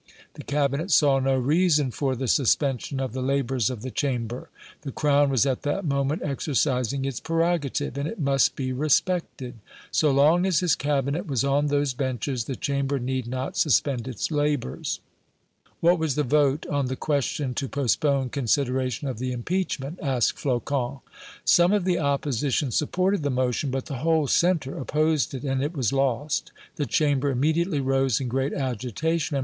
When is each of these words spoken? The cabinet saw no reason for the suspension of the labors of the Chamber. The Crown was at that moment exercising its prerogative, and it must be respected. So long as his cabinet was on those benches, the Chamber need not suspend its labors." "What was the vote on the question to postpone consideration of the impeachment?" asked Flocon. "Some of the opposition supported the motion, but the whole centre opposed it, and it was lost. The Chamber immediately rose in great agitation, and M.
The 0.33 0.41
cabinet 0.43 0.89
saw 0.89 1.19
no 1.19 1.35
reason 1.35 1.91
for 1.91 2.15
the 2.15 2.27
suspension 2.27 2.99
of 2.99 3.13
the 3.13 3.21
labors 3.21 3.69
of 3.69 3.83
the 3.83 3.91
Chamber. 3.91 4.49
The 4.81 4.91
Crown 4.91 5.29
was 5.29 5.45
at 5.45 5.61
that 5.61 5.85
moment 5.85 6.23
exercising 6.23 7.05
its 7.05 7.19
prerogative, 7.19 7.99
and 7.99 8.07
it 8.07 8.19
must 8.19 8.55
be 8.55 8.73
respected. 8.73 9.57
So 9.91 10.09
long 10.09 10.47
as 10.47 10.59
his 10.61 10.73
cabinet 10.73 11.27
was 11.27 11.43
on 11.43 11.67
those 11.67 11.93
benches, 11.93 12.45
the 12.45 12.55
Chamber 12.55 12.97
need 12.97 13.27
not 13.27 13.55
suspend 13.55 14.07
its 14.07 14.31
labors." 14.31 15.01
"What 15.81 15.99
was 15.99 16.15
the 16.15 16.23
vote 16.23 16.65
on 16.65 16.87
the 16.87 16.95
question 16.95 17.53
to 17.53 17.67
postpone 17.69 18.29
consideration 18.29 19.07
of 19.07 19.19
the 19.19 19.31
impeachment?" 19.31 19.99
asked 20.01 20.35
Flocon. 20.39 21.01
"Some 21.45 21.71
of 21.71 21.85
the 21.85 21.99
opposition 21.99 22.71
supported 22.71 23.21
the 23.21 23.29
motion, 23.29 23.69
but 23.69 23.85
the 23.85 23.97
whole 23.99 24.25
centre 24.25 24.79
opposed 24.79 25.35
it, 25.35 25.43
and 25.43 25.61
it 25.63 25.77
was 25.77 25.93
lost. 25.93 26.51
The 26.77 26.87
Chamber 26.87 27.29
immediately 27.29 27.79
rose 27.79 28.19
in 28.19 28.29
great 28.29 28.51
agitation, 28.53 29.35
and 29.35 29.39
M. 29.39 29.39